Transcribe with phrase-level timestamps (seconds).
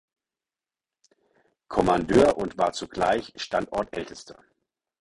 [1.67, 4.43] Kommandeur und war zugleich Standortältester.